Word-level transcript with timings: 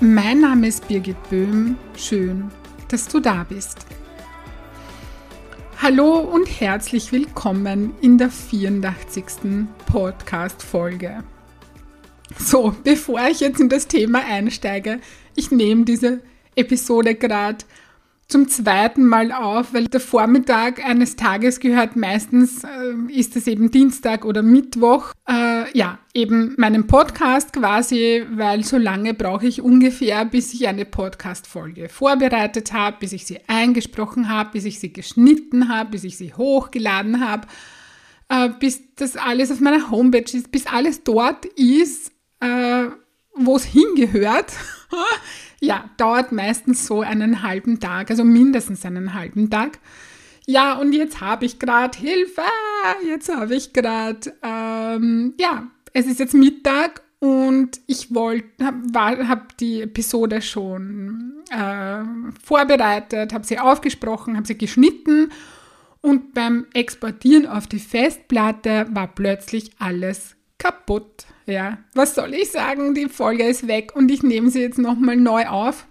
Mein 0.00 0.42
Name 0.42 0.68
ist 0.68 0.86
Birgit 0.86 1.16
Böhm. 1.28 1.76
Schön, 1.96 2.52
dass 2.86 3.08
du 3.08 3.18
da 3.18 3.42
bist. 3.42 3.78
Hallo 5.82 6.20
und 6.20 6.46
herzlich 6.46 7.10
willkommen 7.10 7.92
in 8.00 8.16
der 8.16 8.30
84. 8.30 9.24
Podcast-Folge. 9.86 11.24
So, 12.38 12.76
bevor 12.84 13.26
ich 13.28 13.40
jetzt 13.40 13.58
in 13.58 13.68
das 13.68 13.88
Thema 13.88 14.20
einsteige, 14.24 15.00
ich 15.34 15.50
nehme 15.50 15.84
diese 15.84 16.20
Episode 16.54 17.16
gerade 17.16 17.64
zum 18.28 18.46
zweiten 18.46 19.04
Mal 19.04 19.32
auf, 19.32 19.74
weil 19.74 19.88
der 19.88 20.00
Vormittag 20.00 20.84
eines 20.84 21.16
Tages 21.16 21.58
gehört 21.58 21.96
meistens, 21.96 22.62
äh, 22.62 23.12
ist 23.12 23.34
es 23.34 23.46
eben 23.48 23.72
Dienstag 23.72 24.24
oder 24.24 24.42
Mittwoch, 24.42 25.12
äh, 25.26 25.47
ja, 25.74 25.98
eben 26.14 26.54
meinem 26.56 26.86
Podcast 26.86 27.52
quasi, 27.52 28.24
weil 28.30 28.64
so 28.64 28.76
lange 28.76 29.14
brauche 29.14 29.46
ich 29.46 29.60
ungefähr, 29.60 30.24
bis 30.24 30.54
ich 30.54 30.68
eine 30.68 30.84
Podcast-Folge 30.84 31.88
vorbereitet 31.88 32.72
habe, 32.72 32.98
bis 33.00 33.12
ich 33.12 33.26
sie 33.26 33.40
eingesprochen 33.46 34.28
habe, 34.28 34.50
bis 34.52 34.64
ich 34.64 34.80
sie 34.80 34.92
geschnitten 34.92 35.68
habe, 35.68 35.90
bis 35.90 36.04
ich 36.04 36.16
sie 36.16 36.34
hochgeladen 36.34 37.26
habe, 37.26 37.46
äh, 38.28 38.48
bis 38.60 38.94
das 38.96 39.16
alles 39.16 39.50
auf 39.50 39.60
meiner 39.60 39.90
Homepage 39.90 40.36
ist, 40.36 40.50
bis 40.52 40.66
alles 40.66 41.04
dort 41.04 41.44
ist, 41.44 42.12
äh, 42.40 42.86
wo 43.34 43.56
es 43.56 43.64
hingehört. 43.64 44.52
ja, 45.60 45.90
dauert 45.96 46.32
meistens 46.32 46.86
so 46.86 47.00
einen 47.00 47.42
halben 47.42 47.80
Tag, 47.80 48.10
also 48.10 48.24
mindestens 48.24 48.84
einen 48.84 49.14
halben 49.14 49.50
Tag. 49.50 49.78
Ja, 50.50 50.78
und 50.78 50.94
jetzt 50.94 51.20
habe 51.20 51.44
ich 51.44 51.58
gerade 51.58 51.98
Hilfe, 51.98 52.40
jetzt 53.06 53.28
habe 53.28 53.54
ich 53.54 53.74
gerade, 53.74 54.32
ähm, 54.42 55.34
ja, 55.38 55.66
es 55.92 56.06
ist 56.06 56.20
jetzt 56.20 56.32
Mittag 56.32 57.02
und 57.18 57.78
ich 57.86 58.14
wollte, 58.14 58.64
habe 58.64 59.28
hab 59.28 59.58
die 59.58 59.82
Episode 59.82 60.40
schon 60.40 61.44
äh, 61.50 62.02
vorbereitet, 62.42 63.34
habe 63.34 63.44
sie 63.44 63.58
aufgesprochen, 63.58 64.38
habe 64.38 64.46
sie 64.46 64.56
geschnitten 64.56 65.32
und 66.00 66.32
beim 66.32 66.64
Exportieren 66.72 67.46
auf 67.46 67.66
die 67.66 67.78
Festplatte 67.78 68.86
war 68.90 69.08
plötzlich 69.08 69.72
alles 69.78 70.34
kaputt. 70.56 71.26
Ja, 71.44 71.76
was 71.92 72.14
soll 72.14 72.32
ich 72.32 72.52
sagen? 72.52 72.94
Die 72.94 73.10
Folge 73.10 73.44
ist 73.44 73.68
weg 73.68 73.94
und 73.94 74.10
ich 74.10 74.22
nehme 74.22 74.48
sie 74.48 74.62
jetzt 74.62 74.78
nochmal 74.78 75.16
neu 75.16 75.46
auf. 75.46 75.86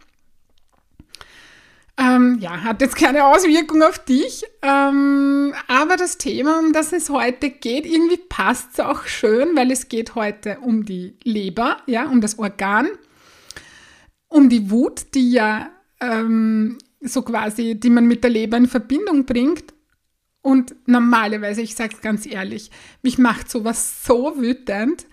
Ähm, 2.07 2.37
ja, 2.39 2.63
hat 2.63 2.81
jetzt 2.81 2.95
keine 2.95 3.25
Auswirkung 3.25 3.81
auf 3.81 3.99
dich, 3.99 4.43
ähm, 4.61 5.53
aber 5.67 5.97
das 5.97 6.17
Thema, 6.17 6.59
um 6.59 6.71
das 6.71 6.93
es 6.93 7.09
heute 7.09 7.49
geht, 7.49 7.85
irgendwie 7.85 8.17
passt 8.17 8.73
es 8.73 8.79
auch 8.79 9.05
schön, 9.05 9.55
weil 9.55 9.71
es 9.71 9.89
geht 9.89 10.15
heute 10.15 10.59
um 10.59 10.85
die 10.85 11.17
Leber, 11.23 11.77
ja, 11.85 12.05
um 12.07 12.21
das 12.21 12.39
Organ, 12.39 12.87
um 14.27 14.47
die 14.49 14.69
Wut, 14.69 15.15
die 15.15 15.31
ja 15.31 15.69
ähm, 15.99 16.77
so 17.01 17.23
quasi, 17.23 17.75
die 17.75 17.89
man 17.89 18.05
mit 18.05 18.23
der 18.23 18.31
Leber 18.31 18.57
in 18.57 18.67
Verbindung 18.67 19.25
bringt. 19.25 19.73
Und 20.41 20.75
normalerweise, 20.85 21.61
ich 21.61 21.75
sage 21.75 21.95
es 21.95 22.01
ganz 22.01 22.25
ehrlich, 22.25 22.71
mich 23.01 23.17
macht 23.17 23.49
sowas 23.49 24.05
so 24.05 24.33
wütend, 24.37 25.07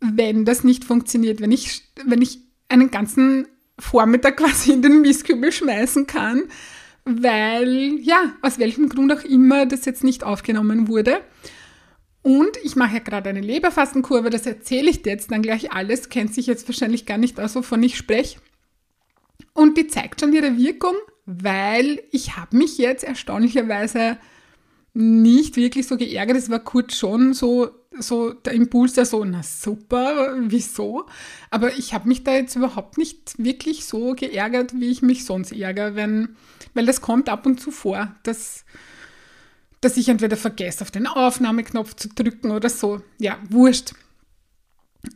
wenn 0.00 0.44
das 0.44 0.64
nicht 0.64 0.84
funktioniert, 0.84 1.40
wenn 1.40 1.52
ich, 1.52 1.82
wenn 2.04 2.20
ich 2.20 2.40
einen 2.68 2.90
ganzen 2.90 3.46
Vormittag 3.78 4.36
quasi 4.38 4.72
in 4.72 4.82
den 4.82 5.00
Mistkübel 5.00 5.52
schmeißen 5.52 6.06
kann, 6.06 6.44
weil, 7.04 7.98
ja, 8.00 8.34
aus 8.42 8.58
welchem 8.58 8.88
Grund 8.88 9.12
auch 9.12 9.24
immer 9.24 9.66
das 9.66 9.84
jetzt 9.84 10.04
nicht 10.04 10.24
aufgenommen 10.24 10.88
wurde. 10.88 11.20
Und 12.22 12.56
ich 12.62 12.74
mache 12.74 12.94
ja 12.94 13.00
gerade 13.00 13.28
eine 13.28 13.42
Leberfastenkurve, 13.42 14.30
das 14.30 14.46
erzähle 14.46 14.88
ich 14.88 15.02
dir 15.02 15.10
jetzt 15.10 15.30
dann 15.30 15.42
gleich 15.42 15.72
alles, 15.72 16.08
kennt 16.08 16.32
sich 16.32 16.46
jetzt 16.46 16.66
wahrscheinlich 16.66 17.04
gar 17.04 17.18
nicht 17.18 17.38
aus, 17.38 17.54
wovon 17.54 17.82
ich 17.82 17.98
spreche. 17.98 18.38
Und 19.52 19.76
die 19.76 19.88
zeigt 19.88 20.20
schon 20.20 20.32
ihre 20.32 20.56
Wirkung, 20.56 20.94
weil 21.26 22.02
ich 22.10 22.36
habe 22.36 22.56
mich 22.56 22.78
jetzt 22.78 23.04
erstaunlicherweise 23.04 24.16
nicht 24.94 25.56
wirklich 25.56 25.86
so 25.86 25.96
geärgert. 25.96 26.36
Es 26.36 26.48
war 26.48 26.60
kurz 26.60 26.96
schon 26.96 27.34
so, 27.34 27.68
so 27.98 28.32
der 28.32 28.52
Impuls, 28.52 28.94
der 28.94 29.06
so, 29.06 29.24
na 29.24 29.42
super, 29.42 30.34
wieso? 30.38 31.06
Aber 31.50 31.76
ich 31.76 31.94
habe 31.94 32.08
mich 32.08 32.24
da 32.24 32.34
jetzt 32.34 32.56
überhaupt 32.56 32.98
nicht 32.98 33.34
wirklich 33.38 33.84
so 33.84 34.14
geärgert, 34.14 34.72
wie 34.74 34.90
ich 34.90 35.02
mich 35.02 35.24
sonst 35.24 35.52
ärgere, 35.52 35.94
wenn, 35.94 36.36
weil 36.74 36.86
das 36.86 37.00
kommt 37.00 37.28
ab 37.28 37.46
und 37.46 37.60
zu 37.60 37.70
vor, 37.70 38.14
dass, 38.22 38.64
dass 39.80 39.96
ich 39.96 40.08
entweder 40.08 40.36
vergesse, 40.36 40.82
auf 40.82 40.90
den 40.90 41.06
Aufnahmeknopf 41.06 41.94
zu 41.94 42.08
drücken 42.08 42.50
oder 42.50 42.68
so. 42.68 43.00
Ja, 43.18 43.38
wurscht. 43.48 43.94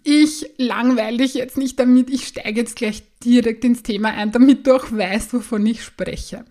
Ich 0.04 0.50
langweile 0.58 1.16
dich 1.18 1.34
jetzt 1.34 1.56
nicht 1.56 1.78
damit, 1.80 2.10
ich 2.10 2.26
steige 2.28 2.60
jetzt 2.60 2.76
gleich 2.76 3.02
direkt 3.24 3.64
ins 3.64 3.82
Thema 3.82 4.10
ein, 4.10 4.32
damit 4.32 4.66
du 4.66 4.76
auch 4.76 4.92
weißt, 4.92 5.32
wovon 5.32 5.64
ich 5.66 5.82
spreche. 5.82 6.44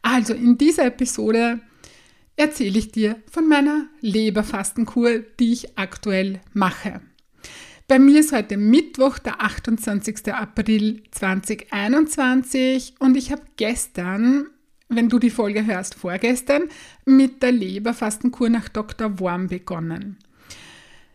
Also 0.00 0.32
in 0.34 0.58
dieser 0.58 0.86
Episode 0.86 1.60
erzähle 2.36 2.78
ich 2.78 2.92
dir 2.92 3.16
von 3.30 3.48
meiner 3.48 3.86
Leberfastenkur, 4.00 5.20
die 5.38 5.52
ich 5.52 5.78
aktuell 5.78 6.40
mache. 6.52 7.00
Bei 7.88 7.98
mir 7.98 8.20
ist 8.20 8.32
heute 8.32 8.56
Mittwoch, 8.56 9.18
der 9.18 9.42
28. 9.42 10.32
April 10.32 11.02
2021 11.10 12.94
und 13.00 13.16
ich 13.16 13.32
habe 13.32 13.42
gestern, 13.56 14.46
wenn 14.88 15.08
du 15.08 15.18
die 15.18 15.30
Folge 15.30 15.66
hörst, 15.66 15.94
vorgestern, 15.94 16.62
mit 17.04 17.42
der 17.42 17.52
Leberfastenkur 17.52 18.48
nach 18.48 18.68
Dr. 18.68 19.18
Worm 19.18 19.48
begonnen. 19.48 20.16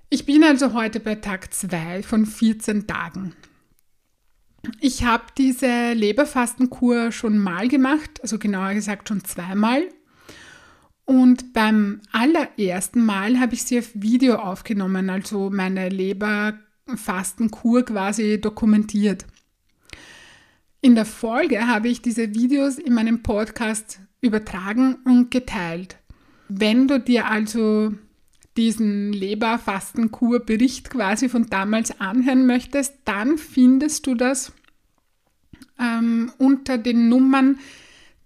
Ich 0.09 0.25
bin 0.25 0.43
also 0.43 0.73
heute 0.73 0.99
bei 0.99 1.15
Tag 1.15 1.53
2 1.53 2.03
von 2.03 2.25
14 2.25 2.85
Tagen. 2.85 3.33
Ich 4.79 5.03
habe 5.03 5.23
diese 5.37 5.93
Leberfastenkur 5.93 7.11
schon 7.11 7.39
mal 7.39 7.67
gemacht, 7.67 8.21
also 8.21 8.37
genauer 8.37 8.73
gesagt 8.73 9.09
schon 9.09 9.23
zweimal 9.23 9.87
und 11.07 11.53
beim 11.53 12.01
allerersten 12.11 13.03
Mal 13.03 13.39
habe 13.39 13.55
ich 13.55 13.63
sie 13.63 13.79
auf 13.79 13.89
Video 13.93 14.35
aufgenommen, 14.35 15.09
also 15.09 15.49
meine 15.49 15.87
Leberfastenkur 15.87 17.83
quasi 17.83 18.41
dokumentiert. 18.41 19.25
In 20.81 20.95
der 20.95 21.05
Folge 21.05 21.65
habe 21.65 21.87
ich 21.87 22.01
diese 22.01 22.35
Videos 22.35 22.77
in 22.77 22.93
meinem 22.93 23.23
Podcast 23.23 24.01
übertragen 24.19 24.97
und 25.05 25.31
geteilt. 25.31 25.95
Wenn 26.49 26.89
du 26.89 26.99
dir 26.99 27.27
also 27.27 27.93
diesen 28.57 29.13
Leberfastenkur-Bericht 29.13 30.89
quasi 30.89 31.29
von 31.29 31.45
damals 31.47 32.01
anhören 32.01 32.45
möchtest, 32.45 32.95
dann 33.05 33.37
findest 33.37 34.07
du 34.07 34.15
das 34.15 34.51
ähm, 35.79 36.33
unter 36.37 36.77
den 36.77 37.07
Nummern 37.07 37.59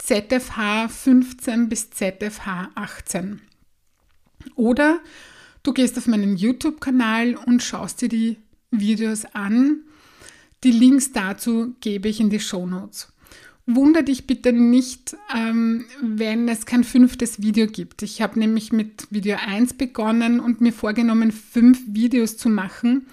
ZFH 0.03 0.89
15 0.89 1.69
bis 1.69 1.91
ZFH 1.91 2.71
18. 2.73 3.39
Oder 4.55 4.99
du 5.61 5.73
gehst 5.73 5.97
auf 5.97 6.07
meinen 6.07 6.35
YouTube-Kanal 6.35 7.35
und 7.35 7.61
schaust 7.61 8.01
dir 8.01 8.09
die 8.09 8.37
Videos 8.71 9.25
an. 9.25 9.81
Die 10.63 10.71
Links 10.71 11.11
dazu 11.11 11.75
gebe 11.81 12.09
ich 12.09 12.19
in 12.19 12.31
die 12.31 12.39
Show 12.39 12.65
Notes. 12.65 13.13
Wunder 13.67 14.01
dich 14.01 14.25
bitte 14.25 14.51
nicht, 14.51 15.15
ähm, 15.35 15.85
wenn 16.01 16.49
es 16.49 16.65
kein 16.65 16.83
fünftes 16.83 17.41
Video 17.41 17.67
gibt. 17.67 18.01
Ich 18.01 18.23
habe 18.23 18.39
nämlich 18.39 18.71
mit 18.71 19.07
Video 19.11 19.37
1 19.37 19.75
begonnen 19.75 20.39
und 20.39 20.61
mir 20.61 20.73
vorgenommen, 20.73 21.31
fünf 21.31 21.79
Videos 21.87 22.37
zu 22.37 22.49
machen. 22.49 23.05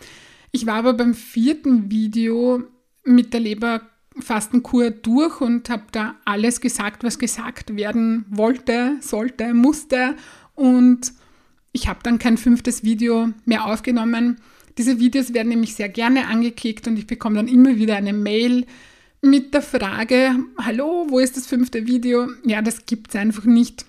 Ich 0.52 0.64
war 0.64 0.76
aber 0.76 0.94
beim 0.94 1.12
vierten 1.12 1.90
Video 1.90 2.62
mit 3.04 3.34
der 3.34 3.40
Leber 3.40 3.82
Fastenkur 4.18 4.90
durch 4.90 5.40
und 5.40 5.70
habe 5.70 5.84
da 5.92 6.16
alles 6.24 6.60
gesagt, 6.60 7.04
was 7.04 7.18
gesagt 7.18 7.76
werden 7.76 8.24
wollte, 8.30 8.96
sollte, 9.00 9.54
musste. 9.54 10.16
Und 10.54 11.12
ich 11.72 11.88
habe 11.88 12.00
dann 12.02 12.18
kein 12.18 12.36
fünftes 12.36 12.82
Video 12.82 13.28
mehr 13.44 13.66
aufgenommen. 13.66 14.40
Diese 14.76 14.98
Videos 14.98 15.34
werden 15.34 15.48
nämlich 15.48 15.74
sehr 15.74 15.88
gerne 15.88 16.26
angeklickt 16.28 16.86
und 16.86 16.98
ich 16.98 17.06
bekomme 17.06 17.36
dann 17.36 17.48
immer 17.48 17.76
wieder 17.76 17.96
eine 17.96 18.12
Mail 18.12 18.66
mit 19.20 19.52
der 19.52 19.62
Frage, 19.62 20.36
hallo, 20.58 21.06
wo 21.08 21.18
ist 21.18 21.36
das 21.36 21.46
fünfte 21.46 21.86
Video? 21.86 22.28
Ja, 22.44 22.62
das 22.62 22.86
gibt 22.86 23.08
es 23.10 23.16
einfach 23.16 23.44
nicht. 23.44 23.84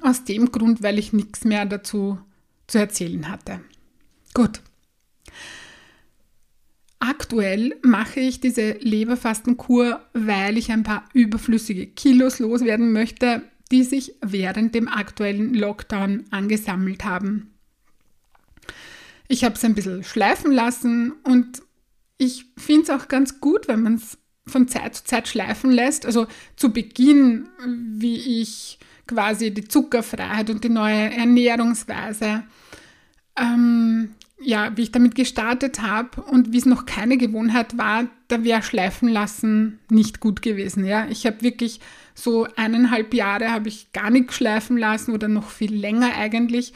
Aus 0.00 0.24
dem 0.24 0.50
Grund, 0.50 0.82
weil 0.82 0.98
ich 0.98 1.12
nichts 1.12 1.44
mehr 1.44 1.64
dazu 1.66 2.18
zu 2.66 2.78
erzählen 2.78 3.30
hatte. 3.30 3.60
Gut. 4.34 4.60
Aktuell 7.08 7.76
mache 7.82 8.20
ich 8.20 8.40
diese 8.40 8.72
Leberfastenkur, 8.80 10.00
weil 10.12 10.56
ich 10.56 10.70
ein 10.72 10.82
paar 10.82 11.04
überflüssige 11.12 11.86
Kilos 11.86 12.38
loswerden 12.38 12.92
möchte, 12.92 13.42
die 13.70 13.82
sich 13.82 14.14
während 14.20 14.74
dem 14.74 14.88
aktuellen 14.88 15.54
Lockdown 15.54 16.24
angesammelt 16.30 17.04
haben. 17.04 17.54
Ich 19.28 19.44
habe 19.44 19.54
es 19.54 19.64
ein 19.64 19.74
bisschen 19.74 20.04
schleifen 20.04 20.52
lassen 20.52 21.12
und 21.22 21.62
ich 22.18 22.46
finde 22.56 22.82
es 22.82 22.90
auch 22.90 23.08
ganz 23.08 23.40
gut, 23.40 23.68
wenn 23.68 23.82
man 23.82 23.94
es 23.94 24.18
von 24.46 24.68
Zeit 24.68 24.94
zu 24.96 25.04
Zeit 25.04 25.28
schleifen 25.28 25.70
lässt. 25.70 26.06
Also 26.06 26.26
zu 26.56 26.72
Beginn, 26.72 27.48
wie 27.66 28.40
ich 28.42 28.78
quasi 29.06 29.52
die 29.52 29.66
Zuckerfreiheit 29.66 30.50
und 30.50 30.64
die 30.64 30.68
neue 30.68 31.12
Ernährungsweise, 31.12 32.44
ähm, 33.36 34.14
ja, 34.44 34.76
wie 34.76 34.82
ich 34.82 34.92
damit 34.92 35.14
gestartet 35.14 35.82
habe 35.82 36.22
und 36.22 36.52
wie 36.52 36.58
es 36.58 36.66
noch 36.66 36.86
keine 36.86 37.16
Gewohnheit 37.16 37.78
war, 37.78 38.06
da 38.28 38.44
wäre 38.44 38.62
schleifen 38.62 39.08
lassen 39.08 39.78
nicht 39.90 40.20
gut 40.20 40.42
gewesen. 40.42 40.84
Ja, 40.84 41.06
ich 41.08 41.26
habe 41.26 41.42
wirklich 41.42 41.80
so 42.14 42.46
eineinhalb 42.56 43.14
Jahre 43.14 43.50
habe 43.50 43.68
ich 43.68 43.92
gar 43.92 44.10
nichts 44.10 44.36
schleifen 44.36 44.76
lassen 44.76 45.12
oder 45.12 45.28
noch 45.28 45.50
viel 45.50 45.74
länger 45.74 46.14
eigentlich. 46.14 46.72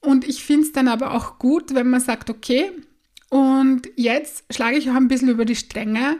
Und 0.00 0.26
ich 0.26 0.44
finde 0.44 0.66
es 0.66 0.72
dann 0.72 0.88
aber 0.88 1.12
auch 1.12 1.38
gut, 1.38 1.74
wenn 1.74 1.90
man 1.90 2.00
sagt, 2.00 2.30
okay, 2.30 2.70
und 3.30 3.88
jetzt 3.96 4.44
schlage 4.50 4.76
ich 4.76 4.90
auch 4.90 4.94
ein 4.94 5.08
bisschen 5.08 5.28
über 5.28 5.44
die 5.44 5.56
Stränge, 5.56 6.18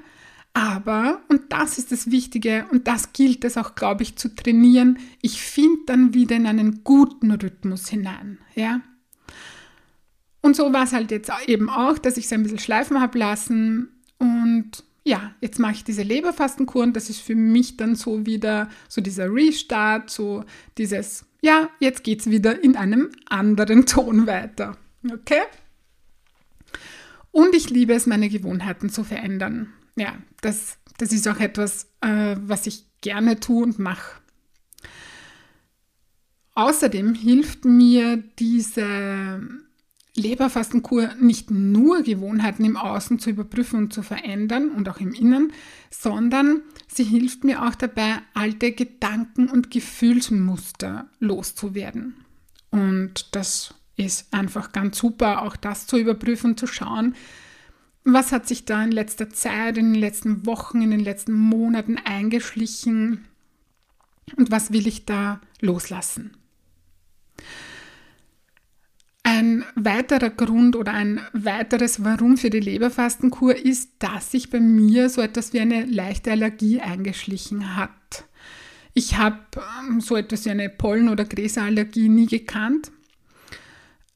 aber, 0.52 1.20
und 1.28 1.52
das 1.52 1.78
ist 1.78 1.90
das 1.90 2.10
Wichtige, 2.10 2.66
und 2.70 2.86
das 2.86 3.12
gilt 3.12 3.44
es 3.44 3.56
auch, 3.56 3.74
glaube 3.74 4.04
ich, 4.04 4.16
zu 4.16 4.34
trainieren, 4.34 4.98
ich 5.20 5.40
finde 5.42 5.80
dann 5.86 6.14
wieder 6.14 6.36
in 6.36 6.46
einen 6.46 6.84
guten 6.84 7.32
Rhythmus 7.32 7.88
hinein. 7.88 8.38
Ja? 8.54 8.80
Und 10.44 10.56
so 10.56 10.74
war 10.74 10.84
es 10.84 10.92
halt 10.92 11.10
jetzt 11.10 11.32
eben 11.46 11.70
auch, 11.70 11.96
dass 11.96 12.18
ich 12.18 12.26
es 12.26 12.32
ein 12.34 12.42
bisschen 12.42 12.58
schleifen 12.58 13.00
habe 13.00 13.18
lassen. 13.18 13.88
Und 14.18 14.84
ja, 15.02 15.34
jetzt 15.40 15.58
mache 15.58 15.72
ich 15.72 15.84
diese 15.84 16.02
Leberfastenkur 16.02 16.82
und 16.82 16.94
das 16.94 17.08
ist 17.08 17.20
für 17.20 17.34
mich 17.34 17.78
dann 17.78 17.96
so 17.96 18.26
wieder 18.26 18.68
so 18.86 19.00
dieser 19.00 19.32
Restart, 19.32 20.10
so 20.10 20.44
dieses, 20.76 21.24
ja, 21.40 21.70
jetzt 21.80 22.04
geht 22.04 22.20
es 22.20 22.28
wieder 22.28 22.62
in 22.62 22.76
einem 22.76 23.08
anderen 23.26 23.86
Ton 23.86 24.26
weiter. 24.26 24.76
Okay? 25.10 25.40
Und 27.30 27.54
ich 27.54 27.70
liebe 27.70 27.94
es, 27.94 28.04
meine 28.04 28.28
Gewohnheiten 28.28 28.90
zu 28.90 29.02
verändern. 29.02 29.72
Ja, 29.96 30.12
das, 30.42 30.76
das 30.98 31.10
ist 31.12 31.26
auch 31.26 31.40
etwas, 31.40 31.86
äh, 32.02 32.36
was 32.38 32.66
ich 32.66 32.84
gerne 33.00 33.40
tue 33.40 33.62
und 33.62 33.78
mache. 33.78 34.20
Außerdem 36.54 37.14
hilft 37.14 37.64
mir 37.64 38.18
diese 38.38 39.40
Leberfastenkur 40.16 41.14
nicht 41.20 41.50
nur 41.50 42.02
Gewohnheiten 42.02 42.64
im 42.64 42.76
Außen 42.76 43.18
zu 43.18 43.30
überprüfen 43.30 43.78
und 43.80 43.92
zu 43.92 44.02
verändern 44.02 44.70
und 44.70 44.88
auch 44.88 45.00
im 45.00 45.12
Innen, 45.12 45.52
sondern 45.90 46.62
sie 46.86 47.04
hilft 47.04 47.42
mir 47.42 47.64
auch 47.64 47.74
dabei, 47.74 48.18
alte 48.32 48.72
Gedanken 48.72 49.48
und 49.48 49.70
Gefühlsmuster 49.72 51.08
loszuwerden. 51.18 52.14
Und 52.70 53.34
das 53.34 53.74
ist 53.96 54.32
einfach 54.32 54.72
ganz 54.72 54.98
super, 54.98 55.42
auch 55.42 55.56
das 55.56 55.86
zu 55.86 55.96
überprüfen 55.96 56.50
und 56.50 56.60
zu 56.60 56.66
schauen, 56.66 57.14
was 58.04 58.32
hat 58.32 58.46
sich 58.46 58.64
da 58.66 58.84
in 58.84 58.92
letzter 58.92 59.30
Zeit, 59.30 59.78
in 59.78 59.92
den 59.92 60.00
letzten 60.00 60.46
Wochen, 60.46 60.82
in 60.82 60.90
den 60.90 61.00
letzten 61.00 61.32
Monaten 61.32 61.96
eingeschlichen 61.96 63.24
und 64.36 64.50
was 64.50 64.72
will 64.72 64.86
ich 64.86 65.06
da 65.06 65.40
loslassen. 65.60 66.36
Ein 69.26 69.64
weiterer 69.74 70.28
Grund 70.28 70.76
oder 70.76 70.92
ein 70.92 71.18
weiteres 71.32 72.04
Warum 72.04 72.36
für 72.36 72.50
die 72.50 72.60
Leberfastenkur 72.60 73.56
ist, 73.56 73.90
dass 73.98 74.30
sich 74.30 74.50
bei 74.50 74.60
mir 74.60 75.08
so 75.08 75.22
etwas 75.22 75.54
wie 75.54 75.60
eine 75.60 75.86
leichte 75.86 76.30
Allergie 76.30 76.80
eingeschlichen 76.80 77.74
hat. 77.74 78.26
Ich 78.92 79.16
habe 79.16 79.38
ähm, 79.88 80.02
so 80.02 80.14
etwas 80.16 80.44
wie 80.44 80.50
eine 80.50 80.68
Pollen- 80.68 81.08
oder 81.08 81.24
Gräserallergie 81.24 82.10
nie 82.10 82.26
gekannt, 82.26 82.92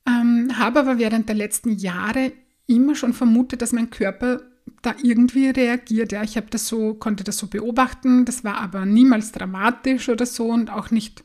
ähm, 0.06 0.52
habe 0.58 0.80
aber 0.80 0.98
während 0.98 1.28
der 1.28 1.36
letzten 1.36 1.78
Jahre 1.78 2.32
immer 2.66 2.94
schon 2.94 3.14
vermutet, 3.14 3.62
dass 3.62 3.72
mein 3.72 3.88
Körper 3.88 4.42
da 4.82 4.94
irgendwie 5.02 5.48
reagiert. 5.48 6.12
Ja, 6.12 6.22
ich 6.22 6.36
habe 6.36 6.48
das 6.50 6.68
so, 6.68 6.92
konnte 6.92 7.24
das 7.24 7.38
so 7.38 7.46
beobachten, 7.46 8.26
das 8.26 8.44
war 8.44 8.58
aber 8.58 8.84
niemals 8.84 9.32
dramatisch 9.32 10.10
oder 10.10 10.26
so 10.26 10.48
und 10.48 10.70
auch 10.70 10.90
nicht, 10.90 11.24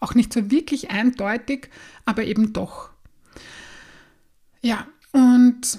auch 0.00 0.14
nicht 0.14 0.34
so 0.34 0.50
wirklich 0.50 0.90
eindeutig, 0.90 1.70
aber 2.04 2.24
eben 2.24 2.52
doch. 2.52 2.90
Ja, 4.66 4.84
und 5.12 5.78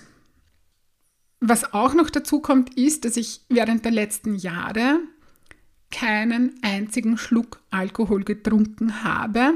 was 1.42 1.74
auch 1.74 1.94
noch 1.94 2.10
dazu 2.10 2.39
kommt, 2.39 2.78
ist, 2.78 3.04
dass 3.04 3.18
ich 3.18 3.42
während 3.50 3.84
der 3.84 3.92
letzten 3.92 4.36
Jahre 4.36 5.01
keinen 5.92 6.56
einzigen 6.62 7.18
Schluck 7.18 7.60
Alkohol 7.69 8.24
getrunken 8.24 9.04
habe. 9.04 9.56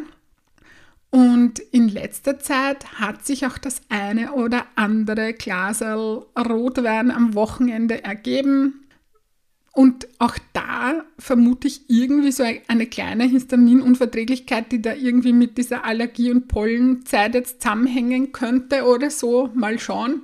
Und 1.12 1.60
in 1.60 1.88
letzter 1.88 2.40
Zeit 2.40 3.00
hat 3.00 3.26
sich 3.26 3.46
auch 3.46 3.58
das 3.58 3.82
eine 3.88 4.34
oder 4.34 4.66
andere 4.76 5.32
Glasel 5.32 6.26
Rotwein 6.38 7.10
am 7.10 7.34
Wochenende 7.34 8.04
ergeben. 8.04 8.81
Und 9.74 10.08
auch 10.20 10.38
da 10.52 11.06
vermute 11.18 11.68
ich 11.68 11.90
irgendwie 11.90 12.32
so 12.32 12.44
eine 12.68 12.88
kleine 12.88 13.24
Histaminunverträglichkeit, 13.24 14.72
die 14.72 14.82
da 14.82 14.94
irgendwie 14.94 15.32
mit 15.32 15.58
dieser 15.58 15.86
Allergie- 15.86 16.32
und 16.32 16.50
Pollenzeit 16.50 17.36
jetzt 17.36 17.62
zusammenhängen 17.62 18.34
könnte 18.34 18.84
oder 18.84 19.10
so. 19.10 19.50
Mal 19.54 19.80
schauen. 19.80 20.24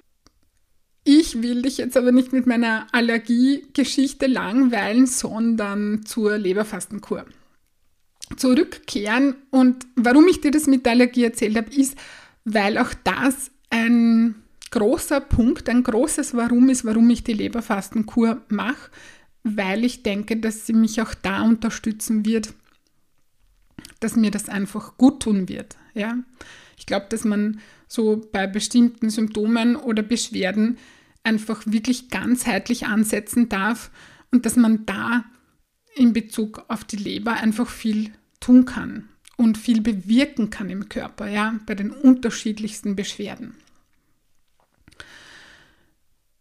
Ich 1.05 1.41
will 1.41 1.61
dich 1.61 1.77
jetzt 1.77 1.95
aber 1.95 2.11
nicht 2.11 2.33
mit 2.33 2.45
meiner 2.45 2.87
Allergiegeschichte 2.91 4.27
langweilen, 4.27 5.07
sondern 5.07 6.05
zur 6.05 6.37
Leberfastenkur 6.37 7.25
zurückkehren. 8.35 9.35
Und 9.49 9.87
warum 9.95 10.27
ich 10.27 10.41
dir 10.41 10.51
das 10.51 10.67
mit 10.67 10.85
der 10.85 10.91
Allergie 10.91 11.23
erzählt 11.23 11.55
habe, 11.55 11.73
ist, 11.73 11.97
weil 12.43 12.77
auch 12.77 12.93
das 13.05 13.51
ein 13.69 14.35
großer 14.71 15.21
Punkt, 15.21 15.69
ein 15.69 15.83
großes 15.83 16.35
Warum 16.35 16.67
ist, 16.67 16.83
warum 16.83 17.09
ich 17.09 17.23
die 17.23 17.31
Leberfastenkur 17.31 18.41
mache 18.49 18.91
weil 19.55 19.85
ich 19.85 20.03
denke, 20.03 20.37
dass 20.37 20.65
sie 20.65 20.73
mich 20.73 21.01
auch 21.01 21.13
da 21.13 21.41
unterstützen 21.43 22.25
wird, 22.25 22.53
dass 23.99 24.15
mir 24.15 24.31
das 24.31 24.49
einfach 24.49 24.97
gut 24.97 25.23
tun 25.23 25.47
wird. 25.47 25.77
Ja? 25.93 26.17
Ich 26.77 26.85
glaube, 26.85 27.07
dass 27.09 27.23
man 27.23 27.59
so 27.87 28.27
bei 28.31 28.47
bestimmten 28.47 29.09
Symptomen 29.09 29.75
oder 29.75 30.03
Beschwerden 30.03 30.77
einfach 31.23 31.63
wirklich 31.65 32.09
ganzheitlich 32.09 32.87
ansetzen 32.87 33.49
darf 33.49 33.91
und 34.31 34.45
dass 34.45 34.55
man 34.55 34.85
da 34.85 35.23
in 35.95 36.13
Bezug 36.13 36.63
auf 36.67 36.83
die 36.83 36.97
Leber 36.97 37.33
einfach 37.33 37.69
viel 37.69 38.11
tun 38.39 38.65
kann 38.65 39.09
und 39.35 39.57
viel 39.57 39.81
bewirken 39.81 40.49
kann 40.49 40.69
im 40.69 40.89
Körper, 40.89 41.27
ja, 41.27 41.59
bei 41.65 41.75
den 41.75 41.91
unterschiedlichsten 41.91 42.95
Beschwerden. 42.95 43.55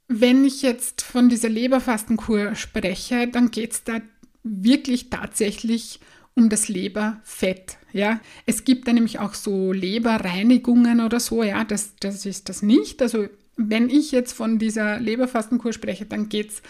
Wenn 0.09 0.45
ich 0.45 0.63
jetzt 0.63 1.03
von 1.03 1.29
dieser 1.29 1.49
Leberfastenkur 1.49 2.55
spreche, 2.55 3.27
dann 3.29 3.51
geht 3.51 3.73
es 3.73 3.85
da 3.85 4.01
wirklich 4.43 5.11
tatsächlich 5.11 6.01
um 6.35 6.49
das 6.49 6.69
Leberfett. 6.69 7.79
Ja? 7.93 8.21
Es 8.45 8.65
gibt 8.65 8.87
da 8.87 8.93
nämlich 8.93 9.19
auch 9.19 9.35
so 9.35 9.73
Leberreinigungen 9.73 11.01
oder 11.01 11.19
so, 11.19 11.43
ja, 11.43 11.65
das, 11.65 11.97
das 11.99 12.27
ist 12.27 12.49
das 12.49 12.63
nicht. 12.63 13.03
Also 13.03 13.27
wenn 13.57 13.89
ich 13.89 14.13
jetzt 14.13 14.33
von 14.33 14.59
dieser 14.59 15.01
Leberfastenkur 15.01 15.73
spreche, 15.73 16.05
dann 16.05 16.29
geht 16.29 16.51
es 16.51 16.63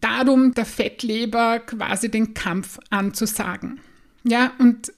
darum, 0.00 0.54
der 0.54 0.64
Fettleber 0.64 1.60
quasi 1.60 2.10
den 2.10 2.34
Kampf 2.34 2.78
anzusagen. 2.90 3.80
Ja, 4.24 4.52
und 4.58 4.92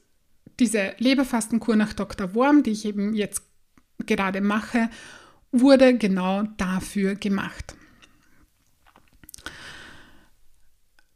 diese 0.60 0.94
Leberfastenkur 0.98 1.76
nach 1.76 1.92
Dr. 1.92 2.34
Worm, 2.34 2.62
die 2.62 2.70
ich 2.70 2.84
eben 2.84 3.12
jetzt 3.12 3.42
gerade 4.06 4.40
mache, 4.40 4.88
wurde 5.52 5.96
genau 5.96 6.44
dafür 6.56 7.14
gemacht. 7.14 7.74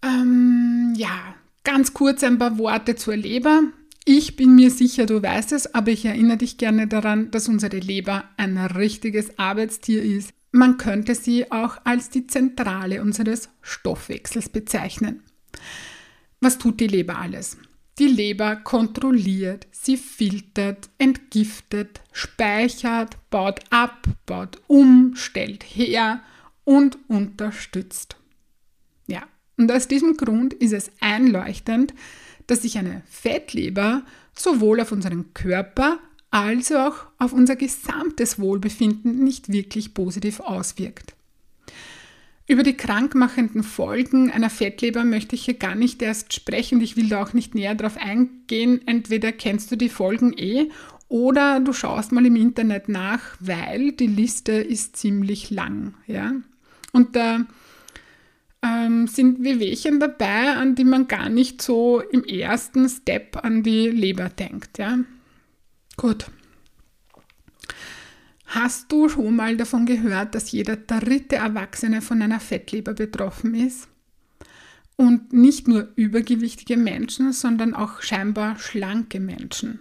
Ähm, 0.02 0.94
ja, 0.96 1.34
ganz 1.64 1.92
kurz 1.94 2.22
ein 2.24 2.38
paar 2.38 2.58
Worte 2.58 2.96
zur 2.96 3.16
Leber. 3.16 3.62
Ich 4.04 4.36
bin 4.36 4.54
mir 4.54 4.70
sicher, 4.70 5.06
du 5.06 5.22
weißt 5.22 5.52
es, 5.52 5.74
aber 5.74 5.90
ich 5.90 6.04
erinnere 6.04 6.38
dich 6.38 6.58
gerne 6.58 6.86
daran, 6.86 7.30
dass 7.30 7.48
unsere 7.48 7.78
Leber 7.78 8.24
ein 8.36 8.56
richtiges 8.56 9.38
Arbeitstier 9.38 10.02
ist. 10.02 10.32
Man 10.52 10.78
könnte 10.78 11.14
sie 11.14 11.52
auch 11.52 11.76
als 11.84 12.10
die 12.10 12.26
Zentrale 12.26 13.02
unseres 13.02 13.50
Stoffwechsels 13.60 14.48
bezeichnen. 14.48 15.22
Was 16.40 16.58
tut 16.58 16.80
die 16.80 16.86
Leber 16.86 17.18
alles? 17.18 17.58
Die 18.00 18.06
Leber 18.06 18.56
kontrolliert, 18.56 19.66
sie 19.72 19.98
filtert, 19.98 20.88
entgiftet, 20.96 22.00
speichert, 22.12 23.18
baut 23.28 23.60
ab, 23.68 24.06
baut 24.24 24.58
um, 24.68 25.12
stellt 25.16 25.62
her 25.64 26.22
und 26.64 26.96
unterstützt. 27.08 28.16
Ja, 29.06 29.24
und 29.58 29.70
aus 29.70 29.86
diesem 29.86 30.16
Grund 30.16 30.54
ist 30.54 30.72
es 30.72 30.90
einleuchtend, 31.00 31.92
dass 32.46 32.62
sich 32.62 32.78
eine 32.78 33.02
Fettleber 33.06 34.02
sowohl 34.32 34.80
auf 34.80 34.92
unseren 34.92 35.34
Körper 35.34 35.98
also 36.30 36.78
auch 36.78 37.06
auf 37.18 37.34
unser 37.34 37.56
gesamtes 37.56 38.38
Wohlbefinden 38.38 39.22
nicht 39.22 39.52
wirklich 39.52 39.92
positiv 39.92 40.40
auswirkt. 40.40 41.14
Über 42.50 42.64
die 42.64 42.76
krankmachenden 42.76 43.62
Folgen 43.62 44.32
einer 44.32 44.50
Fettleber 44.50 45.04
möchte 45.04 45.36
ich 45.36 45.44
hier 45.44 45.54
gar 45.54 45.76
nicht 45.76 46.02
erst 46.02 46.34
sprechen 46.34 46.80
ich 46.80 46.96
will 46.96 47.08
da 47.08 47.22
auch 47.22 47.32
nicht 47.32 47.54
näher 47.54 47.76
darauf 47.76 47.96
eingehen. 47.96 48.80
Entweder 48.86 49.30
kennst 49.30 49.70
du 49.70 49.76
die 49.76 49.88
Folgen 49.88 50.34
eh 50.36 50.68
oder 51.06 51.60
du 51.60 51.72
schaust 51.72 52.10
mal 52.10 52.26
im 52.26 52.34
Internet 52.34 52.88
nach, 52.88 53.20
weil 53.38 53.92
die 53.92 54.08
Liste 54.08 54.50
ist 54.50 54.96
ziemlich 54.96 55.50
lang. 55.50 55.94
Ja? 56.08 56.32
Und 56.90 57.14
da 57.14 57.46
ähm, 58.62 59.06
sind 59.06 59.44
Wehwehchen 59.44 60.00
dabei, 60.00 60.56
an 60.56 60.74
die 60.74 60.82
man 60.82 61.06
gar 61.06 61.28
nicht 61.28 61.62
so 61.62 62.00
im 62.00 62.24
ersten 62.24 62.88
Step 62.88 63.44
an 63.44 63.62
die 63.62 63.90
Leber 63.90 64.28
denkt. 64.28 64.76
Ja? 64.78 64.98
Gut. 65.96 66.26
Hast 68.52 68.90
du 68.90 69.08
schon 69.08 69.36
mal 69.36 69.56
davon 69.56 69.86
gehört, 69.86 70.34
dass 70.34 70.50
jeder 70.50 70.74
dritte 70.74 71.36
Erwachsene 71.36 72.02
von 72.02 72.20
einer 72.20 72.40
Fettleber 72.40 72.94
betroffen 72.94 73.54
ist? 73.54 73.86
Und 74.96 75.32
nicht 75.32 75.68
nur 75.68 75.92
übergewichtige 75.94 76.76
Menschen, 76.76 77.32
sondern 77.32 77.74
auch 77.74 78.02
scheinbar 78.02 78.58
schlanke 78.58 79.20
Menschen. 79.20 79.78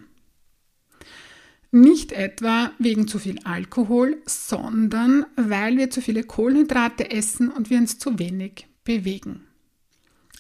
Nicht 1.72 2.12
etwa 2.12 2.72
wegen 2.78 3.08
zu 3.08 3.18
viel 3.18 3.40
Alkohol, 3.44 4.22
sondern 4.28 5.26
weil 5.36 5.78
wir 5.78 5.90
zu 5.90 6.00
viele 6.00 6.24
Kohlenhydrate 6.24 7.10
essen 7.10 7.50
und 7.50 7.72
wir 7.72 7.80
uns 7.80 7.98
zu 7.98 8.20
wenig 8.20 8.68
bewegen. 8.84 9.49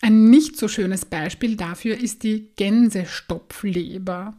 Ein 0.01 0.29
nicht 0.29 0.57
so 0.57 0.67
schönes 0.67 1.05
Beispiel 1.05 1.57
dafür 1.57 1.97
ist 1.97 2.23
die 2.23 2.51
Gänsestopfleber. 2.55 4.33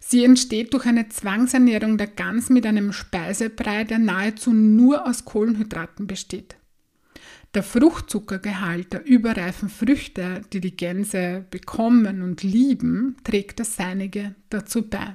Sie 0.00 0.24
entsteht 0.24 0.74
durch 0.74 0.86
eine 0.86 1.08
Zwangsernährung 1.08 1.96
der 1.96 2.08
Gans 2.08 2.50
mit 2.50 2.66
einem 2.66 2.92
Speisebrei, 2.92 3.84
der 3.84 3.98
nahezu 3.98 4.52
nur 4.52 5.06
aus 5.06 5.24
Kohlenhydraten 5.24 6.06
besteht. 6.06 6.56
Der 7.54 7.62
Fruchtzuckergehalt 7.62 8.92
der 8.92 9.06
überreifen 9.06 9.70
Früchte, 9.70 10.42
die 10.52 10.60
die 10.60 10.76
Gänse 10.76 11.46
bekommen 11.50 12.22
und 12.22 12.42
lieben, 12.42 13.16
trägt 13.24 13.60
das 13.60 13.76
Seinige 13.76 14.34
dazu 14.50 14.82
bei. 14.82 15.12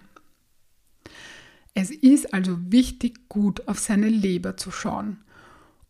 Es 1.76 1.92
ist 1.92 2.34
also 2.34 2.58
wichtig, 2.72 3.30
gut 3.30 3.68
auf 3.68 3.80
seine 3.80 4.10
Leber 4.10 4.58
zu 4.58 4.72
schauen. 4.72 5.18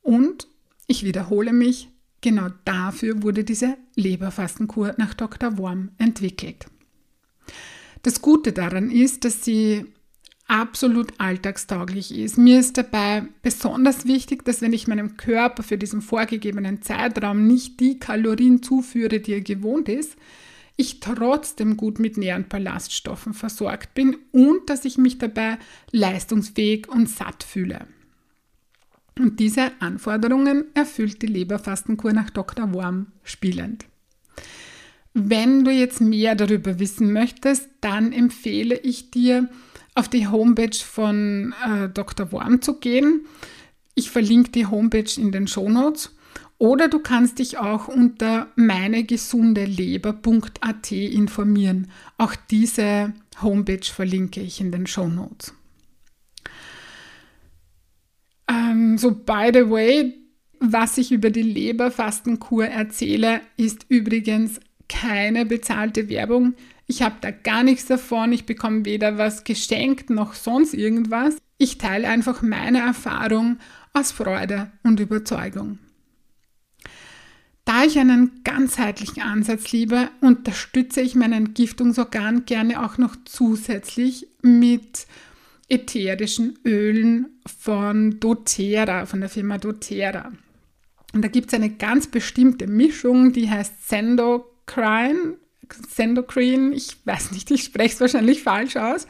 Und, 0.02 0.48
ich 0.88 1.04
wiederhole 1.04 1.54
mich, 1.54 1.90
genau 2.24 2.48
dafür 2.66 3.22
wurde 3.22 3.44
diese 3.44 3.78
Leberfastenkur 3.96 4.96
nach 4.98 5.14
Dr. 5.14 5.60
Worm 5.60 5.92
entwickelt. 6.00 6.66
Das 8.02 8.22
Gute 8.22 8.52
daran 8.52 8.90
ist, 8.90 9.24
dass 9.26 9.46
sie 9.46 9.86
absolut 10.48 11.14
alltagstauglich 11.20 12.18
ist. 12.18 12.38
Mir 12.38 12.60
ist 12.60 12.78
dabei 12.78 13.24
besonders 13.42 14.06
wichtig, 14.06 14.44
dass 14.46 14.62
wenn 14.62 14.74
ich 14.74 14.88
meinem 14.88 15.16
Körper 15.18 15.64
für 15.64 15.78
diesen 15.78 16.02
vorgegebenen 16.02 16.82
Zeitraum 16.82 17.46
nicht 17.48 17.80
die 17.80 18.00
Kalorien 18.00 18.62
zuführe, 18.64 19.20
die 19.20 19.34
er 19.34 19.42
gewohnt 19.42 19.88
ist, 19.88 20.18
ich 20.76 21.00
trotzdem 21.00 21.78
gut 21.78 22.00
mit 22.00 22.18
näheren 22.18 22.48
Ballaststoffen 22.48 23.34
versorgt 23.34 23.94
bin 23.94 24.18
und 24.32 24.70
dass 24.70 24.86
ich 24.86 24.98
mich 24.98 25.18
dabei 25.18 25.58
leistungsfähig 25.92 26.90
und 26.90 27.08
satt 27.10 27.44
fühle. 27.44 27.88
Und 29.20 29.40
diese 29.40 29.72
Anforderungen 29.80 30.66
erfüllt 30.74 31.22
die 31.22 31.28
Leberfastenkur 31.28 32.14
nach 32.14 32.30
Dr. 32.30 32.74
Worm 32.74 33.08
spielend. 33.24 33.86
Wenn 35.14 35.64
du 35.64 35.72
jetzt 35.72 36.02
mehr 36.02 36.34
darüber 36.34 36.80
wissen 36.80 37.14
möchtest, 37.14 37.70
dann 37.82 38.12
empfehle 38.12 38.80
ich 38.80 39.12
dir, 39.12 39.50
auf 39.96 40.10
die 40.10 40.28
Homepage 40.28 40.76
von 40.76 41.54
äh, 41.64 41.88
Dr. 41.90 42.32
Worm 42.32 42.64
zu 42.64 42.80
gehen. 42.80 43.28
Ich 43.94 44.10
verlinke 44.10 44.50
die 44.52 44.66
Homepage 44.66 45.12
in 45.18 45.32
den 45.32 45.46
Shownotes. 45.48 46.16
Oder 46.58 46.88
du 46.88 46.98
kannst 47.00 47.38
dich 47.40 47.58
auch 47.58 47.90
unter 47.90 48.48
meinegesundeleber.at 48.56 50.92
informieren. 50.92 51.92
Auch 52.18 52.36
diese 52.50 53.14
Homepage 53.42 53.86
verlinke 53.86 54.40
ich 54.42 54.62
in 54.62 54.72
den 54.72 54.88
Shownotes. 54.88 55.54
Ähm, 58.74 58.98
so, 58.98 59.12
by 59.12 59.52
the 59.54 59.70
way, 59.70 60.14
was 60.60 60.98
ich 60.98 61.12
über 61.12 61.30
die 61.30 61.42
Leberfastenkur 61.42 62.66
erzähle, 62.66 63.42
ist 63.58 63.86
übrigens 63.90 64.60
keine 64.90 65.46
bezahlte 65.46 66.10
Werbung. 66.10 66.54
Ich 66.88 67.02
habe 67.02 67.16
da 67.22 67.32
gar 67.32 67.64
nichts 67.64 67.86
davon. 67.86 68.32
Ich 68.34 68.46
bekomme 68.46 68.86
weder 68.86 69.18
was 69.18 69.44
geschenkt 69.44 70.10
noch 70.10 70.34
sonst 70.34 70.74
irgendwas. 70.74 71.38
Ich 71.58 71.78
teile 71.78 72.08
einfach 72.08 72.42
meine 72.42 72.80
Erfahrung 72.80 73.58
aus 73.94 74.12
Freude 74.12 74.72
und 74.84 75.00
Überzeugung. 75.00 75.80
Da 77.66 77.86
ich 77.86 77.98
einen 77.98 78.44
ganzheitlichen 78.44 79.24
Ansatz 79.24 79.72
liebe, 79.72 80.10
unterstütze 80.20 81.00
ich 81.00 81.16
mein 81.16 81.32
Entgiftungsorgan 81.32 82.46
gerne 82.46 82.84
auch 82.84 82.98
noch 82.98 83.16
zusätzlich 83.24 84.28
mit 84.42 85.08
ätherischen 85.74 86.60
Ölen 86.66 87.40
von 87.46 88.20
doTERRA, 88.20 89.06
von 89.06 89.22
der 89.22 89.30
Firma 89.30 89.58
doTERRA. 89.58 90.32
Und 91.14 91.22
da 91.22 91.28
gibt 91.28 91.50
es 91.50 91.54
eine 91.54 91.70
ganz 91.70 92.08
bestimmte 92.08 92.68
Mischung, 92.68 93.34
die 93.34 93.50
heißt 93.50 93.88
Sendo 93.88 94.54
Endocrine, 94.66 95.38
Sendocrine, 95.90 96.74
ich 96.76 96.96
weiß 97.06 97.32
nicht, 97.32 97.52
ich 97.52 97.64
spreche 97.64 97.96
es 97.96 98.02
wahrscheinlich 98.02 98.44
falsch 98.44 98.76
aus. 98.76 99.08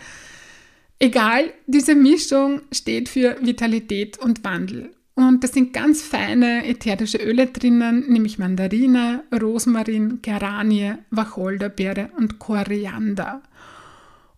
Egal, 1.00 1.51
diese 1.67 1.96
Mischung 1.96 2.62
steht 2.72 3.10
für 3.10 3.38
Vitalität 3.41 4.17
und 4.20 4.43
Wandel. 4.43 4.91
Und 5.15 5.43
da 5.43 5.48
sind 5.48 5.74
ganz 5.74 6.01
feine 6.01 6.65
ätherische 6.65 7.17
Öle 7.17 7.48
drinnen, 7.48 8.12
nämlich 8.12 8.39
Mandarine, 8.39 9.24
Rosmarin, 9.32 10.20
Geranie, 10.22 10.93
Wacholderbeere 11.12 12.10
und 12.17 12.39
Koriander. 12.39 13.43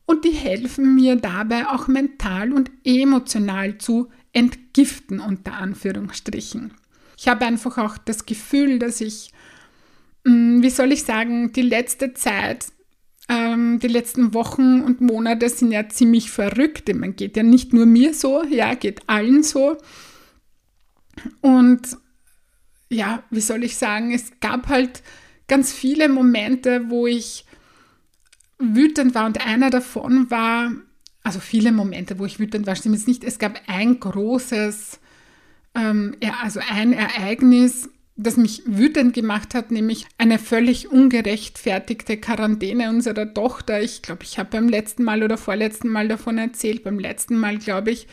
Und 0.05 0.23
die 0.23 0.31
helfen 0.31 0.95
mir 0.95 1.15
dabei 1.15 1.67
auch 1.67 1.87
mental 1.87 2.53
und 2.53 2.71
emotional 2.83 3.77
zu 3.77 4.09
entgiften, 4.33 5.19
unter 5.19 5.53
Anführungsstrichen. 5.53 6.73
Ich 7.17 7.27
habe 7.27 7.45
einfach 7.45 7.77
auch 7.77 7.97
das 7.97 8.25
Gefühl, 8.25 8.77
dass 8.77 9.01
ich 9.01 9.31
Mm, 10.25 10.63
wie 10.63 10.69
soll 10.69 10.91
ich 10.91 11.03
sagen, 11.03 11.53
die 11.53 11.61
letzte 11.61 12.13
Zeit, 12.13 12.67
ähm, 13.29 13.79
die 13.79 13.87
letzten 13.87 14.33
Wochen 14.33 14.81
und 14.81 14.99
Monate 14.99 15.47
sind 15.49 15.71
ja 15.71 15.87
ziemlich 15.87 16.31
verrückt. 16.31 16.93
Man 16.93 17.15
geht 17.15 17.37
ja 17.37 17.43
nicht 17.43 17.73
nur 17.73 17.85
mir 17.85 18.13
so, 18.13 18.43
ja, 18.43 18.73
geht 18.73 19.07
allen 19.07 19.43
so. 19.43 19.77
Und 21.41 21.97
ja, 22.89 23.23
wie 23.29 23.41
soll 23.41 23.63
ich 23.63 23.77
sagen, 23.77 24.13
es 24.13 24.31
gab 24.41 24.67
halt 24.67 25.03
ganz 25.47 25.71
viele 25.71 26.09
Momente, 26.09 26.89
wo 26.89 27.07
ich 27.07 27.45
wütend 28.57 29.15
war 29.15 29.25
und 29.25 29.45
einer 29.45 29.69
davon 29.69 30.29
war, 30.31 30.71
also 31.23 31.39
viele 31.39 31.71
Momente, 31.71 32.19
wo 32.19 32.25
ich 32.25 32.39
wütend 32.39 32.67
war, 32.67 32.75
stimmt 32.75 32.95
es 32.95 33.07
nicht. 33.07 33.23
Es 33.23 33.39
gab 33.39 33.59
ein 33.67 33.99
großes, 33.99 34.99
ähm, 35.73 36.15
also 36.41 36.59
ein 36.69 36.93
Ereignis, 36.93 37.89
das 38.17 38.37
mich 38.37 38.63
wütend 38.65 39.13
gemacht 39.13 39.53
hat, 39.55 39.71
nämlich 39.71 40.05
eine 40.17 40.39
völlig 40.39 40.89
ungerechtfertigte 40.89 42.17
Quarantäne 42.17 42.89
unserer 42.89 43.33
Tochter. 43.33 43.81
Ich 43.81 44.01
glaube, 44.01 44.23
ich 44.23 44.39
habe 44.39 44.51
beim 44.51 44.69
letzten 44.69 45.03
Mal 45.03 45.21
oder 45.21 45.37
vorletzten 45.37 45.89
Mal 45.89 46.07
davon 46.07 46.37
erzählt, 46.37 46.83
beim 46.83 46.99
letzten 46.99 47.37
Mal, 47.37 47.57
glaube 47.57 47.91
ich. 47.91 48.07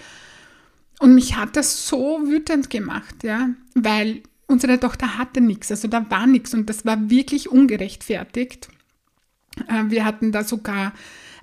Und 0.99 1.14
mich 1.14 1.37
hat 1.37 1.56
das 1.56 1.87
so 1.87 2.20
wütend 2.26 2.70
gemacht, 2.70 3.22
ja, 3.22 3.50
weil 3.75 4.22
unsere 4.46 4.78
Tochter 4.78 5.18
hatte 5.18 5.40
nichts, 5.40 5.70
also 5.70 5.88
da 5.88 6.08
war 6.11 6.26
nichts 6.26 6.54
und 6.54 6.68
das 6.68 6.84
war 6.84 7.11
wirklich 7.11 7.50
ungerechtfertigt. 7.50 8.68
Äh, 9.68 9.85
wir 9.90 10.04
hatten 10.04 10.32
da 10.32 10.44
sogar 10.44 10.92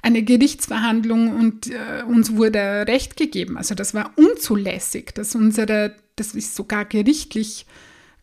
eine 0.01 0.23
Gerichtsverhandlung 0.23 1.35
und 1.35 1.67
äh, 1.67 2.03
uns 2.07 2.35
wurde 2.35 2.85
Recht 2.87 3.17
gegeben. 3.17 3.57
Also 3.57 3.75
das 3.75 3.93
war 3.93 4.11
unzulässig, 4.15 5.13
dass 5.13 5.35
unsere, 5.35 5.95
das 6.15 6.35
ist 6.35 6.55
sogar 6.55 6.85
gerichtlich 6.85 7.65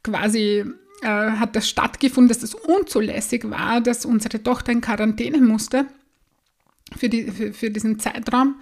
quasi 0.03 0.65
äh, 1.03 1.07
hat 1.07 1.57
das 1.57 1.69
stattgefunden, 1.69 2.29
dass 2.29 2.39
das 2.39 2.55
unzulässig 2.55 3.51
war, 3.51 3.81
dass 3.81 4.07
unsere 4.07 4.43
Tochter 4.43 4.73
in 4.73 4.81
Quarantäne 4.81 5.39
musste 5.39 5.87
für, 6.97 7.09
die, 7.09 7.31
für, 7.31 7.53
für 7.53 7.71
diesen 7.71 7.99
Zeitraum. 7.99 8.57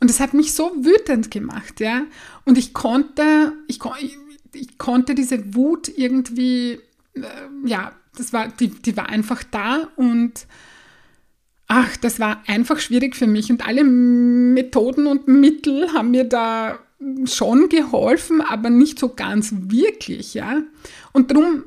Und 0.00 0.10
das 0.10 0.20
hat 0.20 0.34
mich 0.34 0.52
so 0.52 0.72
wütend 0.76 1.30
gemacht, 1.30 1.80
ja. 1.80 2.02
Und 2.44 2.58
ich 2.58 2.74
konnte, 2.74 3.52
ich, 3.68 3.78
ich, 4.52 4.76
konnte 4.76 5.14
diese 5.14 5.54
Wut 5.54 5.88
irgendwie, 5.88 6.80
äh, 7.14 7.22
ja, 7.64 7.92
das 8.16 8.32
war, 8.32 8.48
die, 8.48 8.68
die 8.68 8.96
war 8.96 9.08
einfach 9.08 9.42
da 9.42 9.88
und 9.96 10.46
ach, 11.66 11.96
das 11.96 12.20
war 12.20 12.42
einfach 12.46 12.78
schwierig 12.78 13.16
für 13.16 13.26
mich. 13.26 13.50
Und 13.50 13.66
alle 13.66 13.84
Methoden 13.84 15.06
und 15.06 15.28
Mittel 15.28 15.92
haben 15.92 16.10
mir 16.10 16.24
da 16.24 16.78
schon 17.24 17.68
geholfen, 17.68 18.40
aber 18.40 18.70
nicht 18.70 18.98
so 18.98 19.10
ganz 19.10 19.52
wirklich, 19.52 20.34
ja. 20.34 20.62
Und 21.12 21.30
darum, 21.30 21.64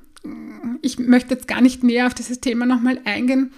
ich 0.82 1.00
möchte 1.00 1.34
jetzt 1.34 1.48
gar 1.48 1.62
nicht 1.62 1.84
mehr 1.84 2.08
auf 2.08 2.13
dieses 2.13 2.39
Thema 2.39 2.66
nochmal 2.66 3.00
eingehen. 3.06 3.51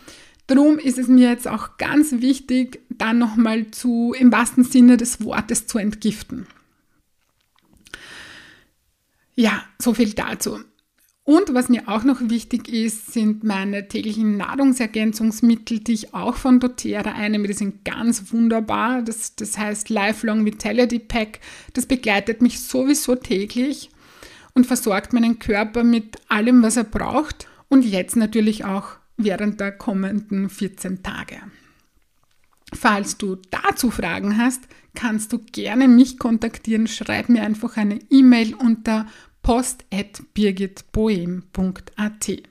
Darum 0.48 0.80
ist 0.80 0.98
es 0.98 1.08
mir 1.08 1.30
jetzt 1.30 1.48
auch 1.48 1.78
ganz 1.78 2.12
wichtig, 2.12 2.82
dann 2.90 3.20
nochmal 3.20 3.70
zu, 3.72 4.16
im 4.18 4.32
wahrsten 4.32 4.64
Sinne 4.64 4.98
des 4.98 5.24
Wortes, 5.24 5.68
zu 5.68 5.78
entgiften. 5.78 6.48
Ja, 9.36 9.64
so 9.78 9.94
viel 9.94 10.14
dazu. 10.14 10.60
Und 11.30 11.54
was 11.54 11.70
mir 11.70 11.88
auch 11.88 12.04
noch 12.04 12.22
wichtig 12.22 12.70
ist, 12.70 13.14
sind 13.14 13.44
meine 13.44 13.88
täglichen 13.88 14.38
Nahrungsergänzungsmittel, 14.38 15.80
die 15.80 15.94
ich 15.94 16.16
auch 16.16 16.34
von 16.34 16.60
doTERRA 16.60 17.12
einnehme. 17.12 17.46
Die 17.46 17.54
sind 17.54 17.86
ganz 17.86 18.34
wunderbar. 18.34 19.04
Das, 19.04 19.36
das 19.36 19.56
heißt 19.56 19.92
Lifelong 19.92 20.44
Vitality 20.44 20.98
Pack. 20.98 21.40
Das 21.74 21.86
begleitet 21.86 22.42
mich 22.42 22.62
sowieso 22.62 23.14
täglich 23.14 23.92
und 24.56 24.66
versorgt 24.66 25.14
meinen 25.14 25.38
Körper 25.38 25.84
mit 25.84 26.18
allem, 26.30 26.64
was 26.64 26.78
er 26.78 26.84
braucht. 26.84 27.48
Und 27.68 27.86
jetzt 27.86 28.16
natürlich 28.16 28.66
auch 28.66 28.94
während 29.16 29.60
der 29.60 29.72
kommenden 29.72 30.50
14 30.50 31.04
Tage. 31.04 31.36
Falls 32.74 33.18
du 33.20 33.38
dazu 33.52 33.92
Fragen 33.92 34.40
hast, 34.40 34.64
kannst 34.96 35.32
du 35.32 35.38
gerne 35.52 35.88
mich 35.88 36.18
kontaktieren. 36.18 36.88
Schreib 36.88 37.30
mir 37.30 37.44
einfach 37.44 37.78
eine 37.78 38.00
E-Mail 38.10 38.56
unter 38.56 39.06
post.birgitboehm.at. 39.50 42.44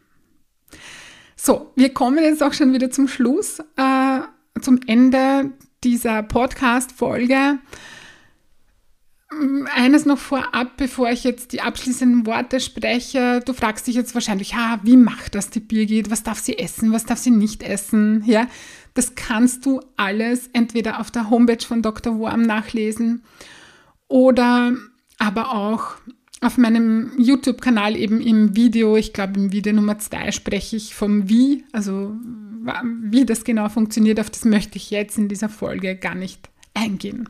So, 1.37 1.71
wir 1.77 1.95
kommen 1.95 2.25
jetzt 2.25 2.43
auch 2.43 2.53
schon 2.53 2.73
wieder 2.73 2.91
zum 2.91 3.07
Schluss, 3.07 3.61
äh, 3.77 4.21
zum 4.61 4.81
Ende 4.89 5.53
dieser 5.85 6.25
Podcast-Folge. 6.25 7.61
Eines 9.77 10.07
noch 10.07 10.19
vorab, 10.19 10.77
bevor 10.77 11.09
ich 11.11 11.23
jetzt 11.23 11.53
die 11.53 11.61
abschließenden 11.61 12.27
Worte 12.27 12.59
spreche. 12.59 13.43
Du 13.47 13.53
fragst 13.53 13.87
dich 13.87 13.95
jetzt 13.95 14.15
wahrscheinlich, 14.15 14.57
ha, 14.57 14.81
wie 14.83 14.97
macht 14.97 15.37
das 15.37 15.51
die 15.51 15.61
Birgit? 15.61 16.11
Was 16.11 16.25
darf 16.25 16.41
sie 16.41 16.59
essen? 16.59 16.91
Was 16.91 17.05
darf 17.05 17.21
sie 17.21 17.31
nicht 17.31 17.63
essen? 17.63 18.25
Ja, 18.27 18.49
das 18.95 19.15
kannst 19.15 19.65
du 19.67 19.81
alles 19.97 20.51
entweder 20.53 20.99
auf 20.99 21.13
der 21.13 21.31
Homepage 21.31 21.65
von 21.65 21.81
Dr. 21.81 22.19
Worm 22.19 22.43
nachlesen 22.43 23.23
oder 24.09 24.73
aber 25.19 25.53
auch 25.53 25.95
auf 26.41 26.57
meinem 26.57 27.13
YouTube-Kanal 27.19 27.97
eben 27.97 28.21
im 28.21 28.55
Video, 28.55 28.97
ich 28.97 29.13
glaube 29.13 29.41
im 29.41 29.53
Video 29.53 29.73
Nummer 29.73 29.99
zwei 29.99 30.31
spreche 30.31 30.77
ich 30.77 30.95
vom 30.95 31.29
Wie, 31.29 31.65
also 31.73 32.15
wie 33.11 33.25
das 33.25 33.45
genau 33.45 33.69
funktioniert, 33.69 34.21
auf 34.21 34.31
das 34.31 34.45
möchte 34.45 34.77
ich 34.77 34.91
jetzt 34.91 35.19
in 35.19 35.29
dieser 35.29 35.49
Folge 35.49 35.97
gar 35.97 36.15
nicht 36.15 36.49
eingehen. 36.75 37.29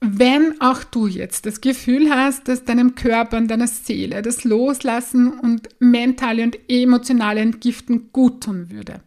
Wenn 0.00 0.60
auch 0.60 0.84
du 0.84 1.08
jetzt 1.08 1.44
das 1.46 1.60
Gefühl 1.60 2.10
hast, 2.10 2.46
dass 2.46 2.64
deinem 2.64 2.94
Körper 2.94 3.36
und 3.36 3.48
deiner 3.48 3.66
Seele 3.66 4.22
das 4.22 4.44
Loslassen 4.44 5.32
und 5.32 5.68
mentale 5.80 6.44
und 6.44 6.58
emotionale 6.68 7.40
Entgiften 7.40 8.12
gut 8.12 8.44
tun 8.44 8.70
würde, 8.70 9.00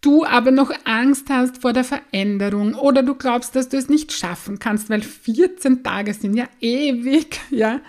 du 0.00 0.24
aber 0.24 0.50
noch 0.50 0.72
Angst 0.84 1.28
hast 1.30 1.58
vor 1.58 1.72
der 1.72 1.84
Veränderung 1.84 2.74
oder 2.74 3.02
du 3.02 3.14
glaubst, 3.14 3.54
dass 3.56 3.68
du 3.68 3.76
es 3.76 3.88
nicht 3.88 4.12
schaffen 4.12 4.58
kannst, 4.58 4.90
weil 4.90 5.02
14 5.02 5.82
Tage 5.82 6.14
sind 6.14 6.34
ja 6.36 6.48
ewig, 6.60 7.40
ja. 7.50 7.80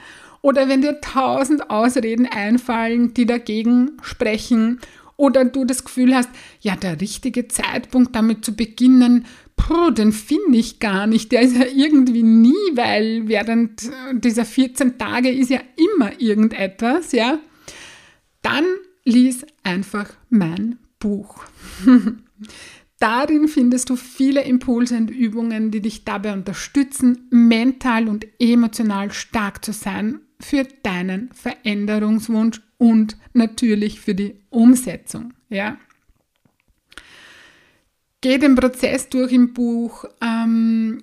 Oder 0.41 0.67
wenn 0.67 0.81
dir 0.81 0.99
tausend 1.01 1.69
Ausreden 1.69 2.25
einfallen, 2.25 3.13
die 3.13 3.25
dagegen 3.25 3.91
sprechen 4.01 4.79
oder 5.15 5.45
du 5.45 5.65
das 5.65 5.83
Gefühl 5.83 6.15
hast, 6.15 6.29
ja, 6.61 6.75
der 6.75 6.99
richtige 6.99 7.47
Zeitpunkt 7.47 8.15
damit 8.15 8.43
zu 8.43 8.55
beginnen, 8.55 9.25
puh, 9.55 9.91
den 9.91 10.11
finde 10.11 10.57
ich 10.57 10.79
gar 10.79 11.05
nicht. 11.05 11.31
Der 11.31 11.41
ist 11.41 11.55
ja 11.55 11.65
irgendwie 11.71 12.23
nie, 12.23 12.55
weil 12.73 13.27
während 13.27 13.83
dieser 14.13 14.45
14 14.45 14.97
Tage 14.97 15.29
ist 15.29 15.51
ja 15.51 15.59
immer 15.75 16.19
irgendetwas, 16.19 17.11
ja. 17.11 17.37
Dann 18.41 18.65
lies 19.05 19.45
einfach 19.63 20.09
mein 20.29 20.79
Buch. 21.01 21.43
Darin 23.01 23.47
findest 23.47 23.89
du 23.89 23.95
viele 23.95 24.43
Impulse 24.43 24.95
und 24.95 25.09
Übungen, 25.09 25.71
die 25.71 25.81
dich 25.81 26.05
dabei 26.05 26.33
unterstützen, 26.33 27.27
mental 27.31 28.07
und 28.07 28.27
emotional 28.39 29.11
stark 29.11 29.65
zu 29.65 29.73
sein 29.73 30.21
für 30.39 30.67
deinen 30.83 31.31
Veränderungswunsch 31.33 32.61
und 32.77 33.17
natürlich 33.33 33.99
für 33.99 34.13
die 34.13 34.35
Umsetzung. 34.51 35.33
Ja? 35.49 35.77
Geh 38.21 38.37
den 38.37 38.53
Prozess 38.53 39.09
durch 39.09 39.31
im 39.31 39.53
Buch, 39.53 40.05
ähm, 40.21 41.01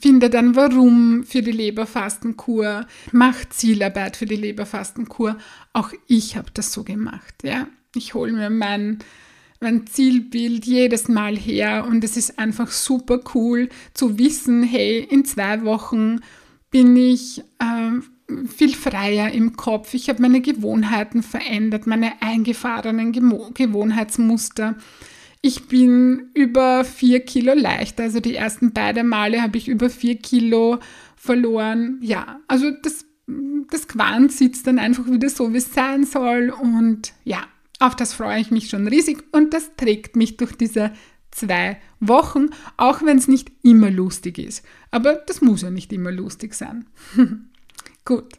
finde 0.00 0.30
dann 0.30 0.56
Warum 0.56 1.22
für 1.22 1.42
die 1.42 1.52
Leberfastenkur, 1.52 2.84
mach 3.12 3.44
Zielarbeit 3.48 4.16
für 4.16 4.26
die 4.26 4.36
Leberfastenkur. 4.36 5.38
Auch 5.72 5.92
ich 6.08 6.36
habe 6.36 6.50
das 6.52 6.72
so 6.72 6.82
gemacht. 6.82 7.44
Ja? 7.44 7.68
Ich 7.94 8.14
hole 8.14 8.32
mir 8.32 8.50
mein 8.50 8.98
mein 9.60 9.86
Zielbild 9.86 10.66
jedes 10.66 11.08
Mal 11.08 11.36
her 11.36 11.86
und 11.88 12.04
es 12.04 12.16
ist 12.16 12.38
einfach 12.38 12.70
super 12.70 13.20
cool 13.34 13.68
zu 13.94 14.18
wissen, 14.18 14.62
hey, 14.62 15.06
in 15.10 15.24
zwei 15.24 15.64
Wochen 15.64 16.20
bin 16.70 16.96
ich 16.96 17.42
äh, 17.58 18.00
viel 18.46 18.74
freier 18.74 19.32
im 19.32 19.56
Kopf, 19.56 19.94
ich 19.94 20.08
habe 20.08 20.22
meine 20.22 20.40
Gewohnheiten 20.40 21.22
verändert, 21.22 21.86
meine 21.86 22.20
eingefahrenen 22.20 23.12
Gemo 23.12 23.50
Gewohnheitsmuster. 23.54 24.76
Ich 25.40 25.68
bin 25.68 26.30
über 26.34 26.84
vier 26.84 27.20
Kilo 27.20 27.54
leichter, 27.54 28.04
also 28.04 28.20
die 28.20 28.34
ersten 28.34 28.72
beiden 28.72 29.08
Male 29.08 29.40
habe 29.40 29.56
ich 29.56 29.68
über 29.68 29.88
vier 29.88 30.16
Kilo 30.16 30.78
verloren. 31.16 31.98
Ja, 32.02 32.40
also 32.48 32.70
das, 32.82 33.06
das 33.70 33.86
Quant 33.88 34.32
sitzt 34.32 34.66
dann 34.66 34.78
einfach 34.78 35.06
wieder 35.06 35.28
so, 35.30 35.52
wie 35.52 35.58
es 35.58 35.72
sein 35.72 36.04
soll 36.04 36.50
und 36.50 37.12
ja, 37.24 37.44
auf 37.78 37.94
das 37.96 38.14
freue 38.14 38.40
ich 38.40 38.50
mich 38.50 38.70
schon 38.70 38.88
riesig 38.88 39.24
und 39.32 39.54
das 39.54 39.70
trägt 39.76 40.16
mich 40.16 40.36
durch 40.36 40.56
diese 40.56 40.92
zwei 41.30 41.78
Wochen, 42.00 42.48
auch 42.76 43.02
wenn 43.02 43.18
es 43.18 43.28
nicht 43.28 43.52
immer 43.62 43.90
lustig 43.90 44.38
ist. 44.38 44.64
Aber 44.90 45.14
das 45.26 45.40
muss 45.40 45.62
ja 45.62 45.70
nicht 45.70 45.92
immer 45.92 46.10
lustig 46.10 46.54
sein. 46.54 46.86
Gut. 48.04 48.34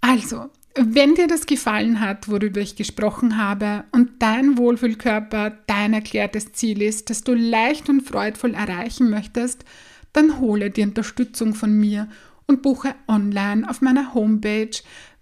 Also, 0.00 0.50
wenn 0.76 1.14
dir 1.14 1.28
das 1.28 1.46
gefallen 1.46 2.00
hat, 2.00 2.28
worüber 2.28 2.60
ich 2.60 2.76
gesprochen 2.76 3.38
habe 3.38 3.84
und 3.92 4.10
dein 4.20 4.58
Wohlfühlkörper 4.58 5.58
dein 5.66 5.94
erklärtes 5.94 6.52
Ziel 6.52 6.82
ist, 6.82 7.10
das 7.10 7.22
du 7.22 7.34
leicht 7.34 7.88
und 7.88 8.02
freudvoll 8.02 8.54
erreichen 8.54 9.08
möchtest, 9.08 9.64
dann 10.12 10.40
hole 10.40 10.70
die 10.70 10.82
Unterstützung 10.82 11.54
von 11.54 11.72
mir 11.72 12.08
und 12.46 12.62
buche 12.62 12.94
online 13.08 13.68
auf 13.68 13.80
meiner 13.80 14.14
Homepage 14.14 14.76